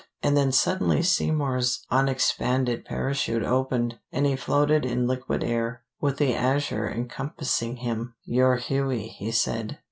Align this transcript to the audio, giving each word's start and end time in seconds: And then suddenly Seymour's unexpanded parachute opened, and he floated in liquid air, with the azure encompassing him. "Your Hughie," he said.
And 0.23 0.35
then 0.35 0.51
suddenly 0.51 1.03
Seymour's 1.03 1.85
unexpanded 1.91 2.85
parachute 2.85 3.43
opened, 3.43 3.99
and 4.11 4.25
he 4.25 4.35
floated 4.35 4.83
in 4.83 5.05
liquid 5.05 5.43
air, 5.43 5.83
with 5.99 6.17
the 6.17 6.33
azure 6.33 6.89
encompassing 6.89 7.75
him. 7.75 8.15
"Your 8.23 8.55
Hughie," 8.55 9.09
he 9.09 9.31
said. 9.31 9.77